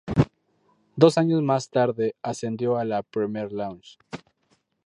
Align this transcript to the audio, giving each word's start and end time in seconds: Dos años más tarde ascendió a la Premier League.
Dos 0.95 1.19
años 1.19 1.43
más 1.43 1.69
tarde 1.69 2.15
ascendió 2.23 2.75
a 2.79 2.85
la 2.85 3.03
Premier 3.03 3.53
League. 3.53 3.83